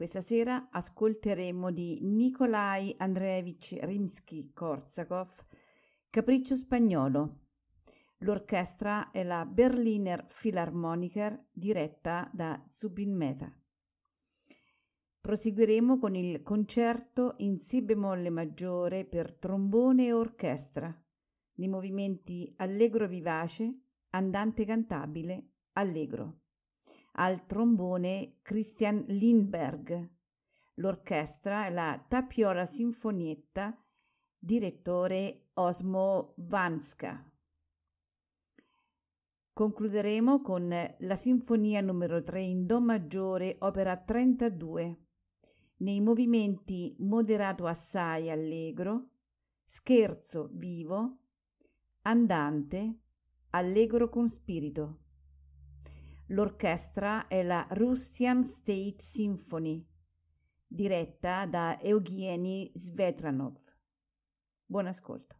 [0.00, 5.28] Questa sera ascolteremo di Nikolai Andreevich Rimsky-Korsakov
[6.08, 7.40] Capriccio spagnolo.
[8.20, 13.54] L'orchestra è la Berliner Philharmoniker diretta da Zubin Mehta.
[15.20, 20.98] Proseguiremo con il concerto in Si bemolle maggiore per trombone e orchestra,
[21.56, 26.39] nei movimenti allegro vivace, andante cantabile, allegro
[27.12, 30.08] al trombone Christian Lindberg.
[30.74, 33.76] L'orchestra è la Tapiola Sinfonietta,
[34.38, 37.24] direttore Osmo Vanska.
[39.52, 45.06] Concluderemo con la Sinfonia numero 3 in Do maggiore, opera 32,
[45.78, 49.10] nei movimenti moderato assai allegro,
[49.66, 51.18] scherzo vivo,
[52.02, 53.00] andante,
[53.50, 54.99] allegro con spirito.
[56.32, 59.84] L'orchestra è la Russian State Symphony,
[60.64, 63.58] diretta da Evgeny Svetranov.
[64.64, 65.39] Buon ascolto.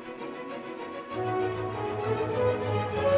[0.00, 0.18] Thank
[3.02, 3.17] you.